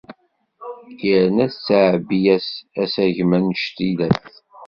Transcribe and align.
Yerna 1.07 1.45
tettɛebbi-as 1.51 2.49
asagem 2.81 3.31
anect-ila-t. 3.37 4.23